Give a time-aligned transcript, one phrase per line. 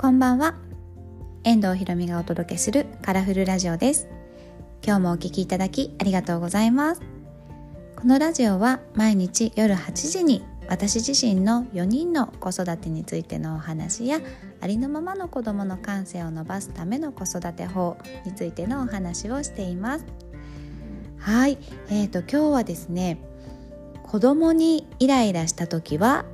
[0.00, 0.54] こんばんは。
[1.44, 4.08] 遠藤ひろみがお届けするカラフルラジオです。
[4.82, 7.02] 今日もお聞きいただきありがとうございます。
[7.96, 14.22] このラジオは毎日夜8時に私自身の4人の子育てについてのお話や
[14.62, 20.06] ありのままの子供の感性を伸ばすための子育て法についてのお話をしています。
[21.18, 21.58] はい、
[21.90, 23.18] えーと今日はですね
[24.04, 26.24] 子供にイライラした時は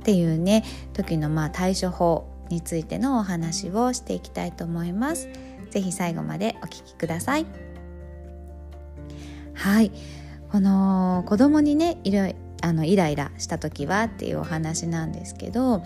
[0.00, 5.28] っていうね時のまあ対処法についてのお話をしていきたいと思います。
[5.70, 7.46] ぜひ最後までお聞きください。
[9.54, 9.90] はい、
[10.52, 12.32] この子供にねいろ
[12.62, 15.82] あのイライラした時はっていうお話なんですけど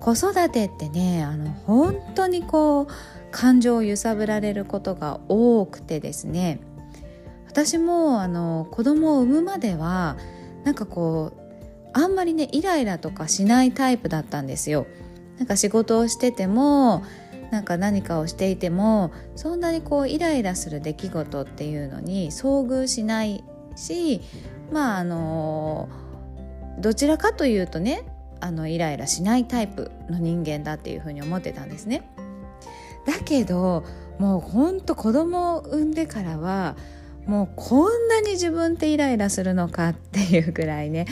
[0.00, 2.86] 子育てってねあの本当にこう
[3.30, 6.60] 感情を揺さぶられることが多くてですね
[7.46, 10.16] 私もあの子供を産むまでは
[10.64, 11.40] なんかこう
[11.92, 14.86] あんまりねイライラとかしないタイプだったんですよ。
[15.40, 17.02] なんか仕事をしてても
[17.50, 23.42] なんか何かをしていてもそんなにこうイライラする出来事っていうのに遭遇しない
[23.74, 24.20] し
[24.70, 25.88] まああの
[26.78, 28.04] どちらかというとね
[28.40, 32.02] あのイライラしないタイプの人間だっていうふうに思ってたんですね。
[33.06, 33.84] だけど
[34.18, 36.76] もうほんと子供を産んでからは
[37.26, 41.06] もうこんなに自分ってイライラするのかっていうぐらいね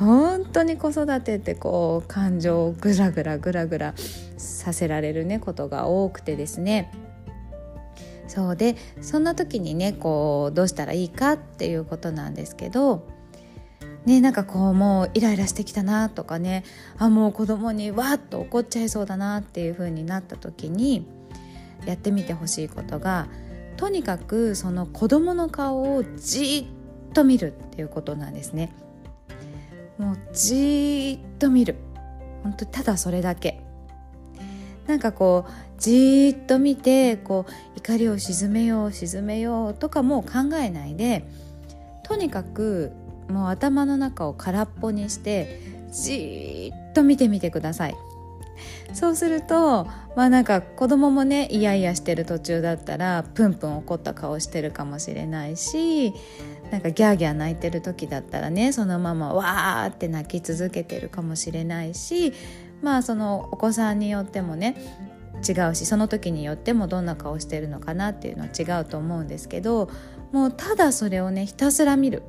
[0.00, 3.94] 本当に子育てってこう感情をグラグラグラグラ
[4.38, 6.90] させられるねことが多くてですね
[8.26, 13.06] そうでそんな時にねこうどうしたらいいかっていうことなんですけど
[14.06, 16.64] ねなんかこうもうイライラしてきたなとかね
[16.96, 21.06] あもう子供にわっと怒っちゃいそうだなっていう風になった時に
[21.84, 23.28] やってみてほしいことが
[23.76, 26.66] とにかくその子供の顔をじ
[27.10, 28.72] っと見るっていうことなんですね。
[30.00, 31.76] もうじーっと見る。
[32.42, 33.60] 本当ただそれだけ。
[34.86, 41.28] なんかこうじーっと見てこう怒りを鎮めよう鎮めようとかも考えないで
[42.02, 42.90] とにかく
[43.28, 45.60] もう頭の中を空っぽにして
[45.92, 47.94] じーっと見てみてください。
[48.92, 49.84] そうすると
[50.16, 56.12] まあなんか子供もねイヤイヤしてる途中だったらプンプン怒った顔してるかもしれないし
[56.70, 62.32] なんかギャーギャー泣いてる時だったらねそのままわーって泣き続けてるかもしれないし
[62.82, 64.76] まあそのお子さんによってもね
[65.48, 69.90] 違うしその時によってもどんな顔してるのかなっていうのは違うと思うんですけど
[70.32, 72.22] もうただそれをねひたすら見る。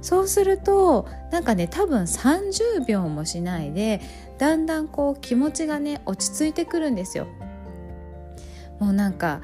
[0.00, 4.00] そうするとなんかね多分30秒もしないで
[4.38, 7.26] だんだんこう気持ちがね落ち着いてくるんですよ。
[8.80, 9.40] もうなんか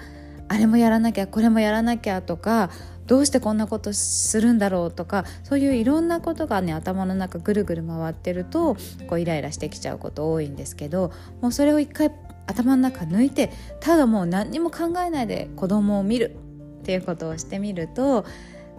[0.48, 2.70] あれもやらなきゃこれもやらなきゃとか
[3.06, 8.76] どうしてこんなことするんだろうとかそういういろんなことがね頭の中ぐるぐる回ってると
[9.08, 12.12] こうイライラしてきちゃうこと多いんですけどもうそれを一回
[12.46, 13.50] 頭の中抜いて
[13.80, 16.36] ただもう何にも考えないで子供を見る
[16.80, 18.24] っていうことをしてみると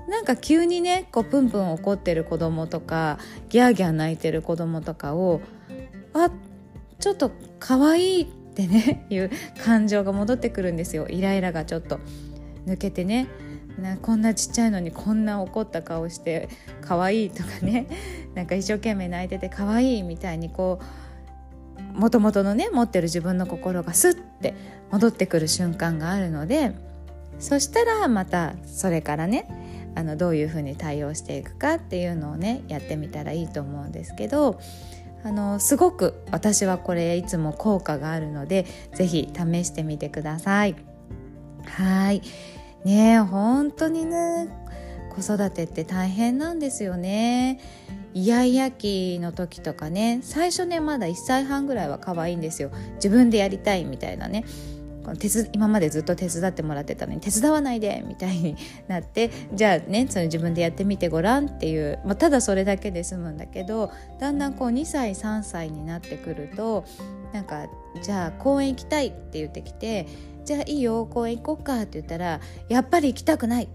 [0.08, 3.18] なんか急にねこうプンプン怒ってる子供とか
[3.50, 5.42] ギャーギャー泣いてる子供とかを
[6.16, 6.32] あ
[7.00, 9.30] ちょっと可愛いってね いう
[9.64, 11.08] 感情が戻ってくるんですよ。
[11.08, 12.00] イライラがちょっと
[12.66, 13.28] 抜けてね。
[13.80, 16.48] なこんなちっちゃいのにこんな怒った顔して
[16.80, 17.88] 可愛いとかね。
[18.34, 24.54] なんか一生懸命泣いてて可愛いみたいにこうもともとのね持ってる自分の心がスッて
[24.92, 26.72] 戻ってくる瞬間があるので
[27.40, 29.48] そしたらまたそれからね
[29.96, 34.60] あのどういうふうに対応していくかっていうのをねやってみたらいいと思うんですけど
[35.26, 40.76] あのすごく私はこれいつも効果があるのでぜひ試してみてください。
[41.66, 42.22] はい。
[42.84, 44.48] ね本当にね
[45.10, 47.60] 子育てって大変なんですよね。
[48.14, 52.70] イヤイヤ期の時とかね最初ねまだ1歳半ぐらいは可愛いんですよ。
[52.98, 54.46] 自分でやりたいみたいなね。
[55.14, 58.56] 手今までずっと手伝ってもらってたのに手伝わないでみたいに
[58.88, 66.86] なってじゃあねそれ自分でやってみてごらんっていう、まあ、ただそれだけで済むんだけどだんだんこう2歳3歳になってくると
[67.34, 67.68] なんか
[68.02, 70.08] じゃあ公園行きたいって言ってきて
[70.46, 73.70] じゃあいいよ公園行こっかって言ったらやっぱり行きたくない。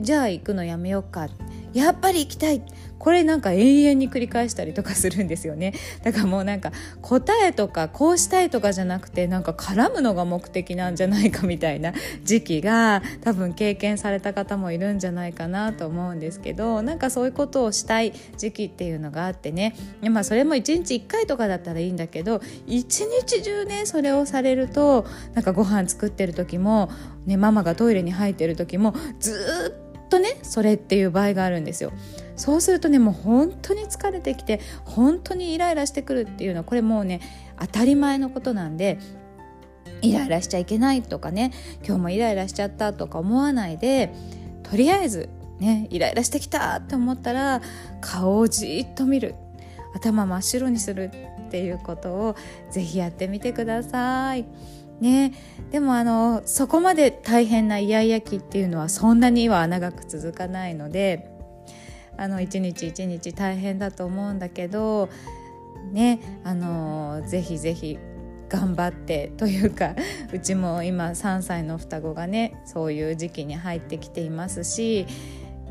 [0.00, 1.28] じゃあ行くのやめようか。
[1.72, 2.62] やっぱり行きたい。
[3.00, 5.72] これなんか永遠に繰り返したりとかするんですよね。
[6.04, 6.70] だからもうなんか
[7.00, 11.94] 答えとかこうしたいとかじゃなくてなんか絡むのが目的なんじゃないかみたいな
[12.24, 19.74] 時期が 多分経験された方もいるんじゃないかなと思うんですけどなんかそういうことをしたい時期っていうのがあってね。
[20.02, 26.90] まあそれも1日1回とかだったらいいんだけど一日中ねそれをされるとなんかご飯作ってる時も、
[27.24, 31.92] ね、ママがトイレに入ってる時もずっととねそれっていう場合があるんですよ
[32.36, 37.20] そうするとねもう本当に疲れてきて本当にイライラしてくるっていうのはこれもうね
[37.58, 38.98] 当たり前のことなんで
[40.02, 41.52] イライラしちゃいけないとかね
[41.84, 44.12] 今日もイライラしちゃったとか思わないで
[44.62, 45.28] とりあえず
[45.58, 47.60] ねイライラしてきたって思ったら
[48.00, 49.34] 顔をじっと見る
[49.94, 51.10] 頭真っ白にする
[51.46, 52.36] っていうことを
[52.70, 54.46] ぜひやってみてください。
[55.00, 55.32] ね、
[55.70, 61.30] でもあのそこまで大変なイヤイヤ期っていうのはそんなには長く続かないので
[62.18, 65.08] あの一日一日大変だと思うんだけど
[65.90, 66.20] ね。
[66.44, 67.98] あのぜひぜひ
[68.50, 69.94] 頑張ってというか
[70.34, 75.06] うちも今3歳の双子がねそういう時期に入ってきていますし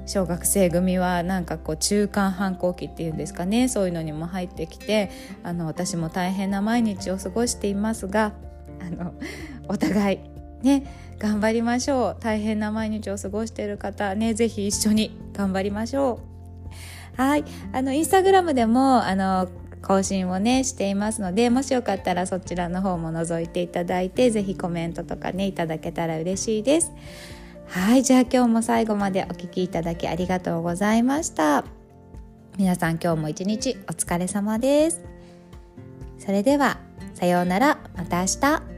[0.06, 5.12] 小学生組はなんかこう中間反抗期っていうんですかねそういうのにも入ってきて
[5.44, 8.32] あの私も大変な毎日を過ごしていますが
[8.92, 9.14] あの
[9.68, 10.20] お互い
[10.64, 12.18] ね頑張りましょう。
[12.20, 16.20] 大変な毎日を過ごしている方ねぜひ一緒に頑張りましょ
[17.18, 17.22] う。
[17.22, 17.44] はい。
[17.74, 19.50] あのインスタグラムでもあの
[19.82, 26.92] 更新をねしていますのでもしよかったらそちらの方も覗いていただいてぜひコメントとかねいただけたら嬉しいです。
[27.68, 28.04] はい。
[28.04, 31.66] じゃあ今日も最後までお聴きいただきありがとうございました。
[32.58, 35.02] 皆さん今日も一日お疲れ様です。
[36.18, 36.80] それでは
[37.14, 37.80] さようなら。
[37.96, 38.69] また明日。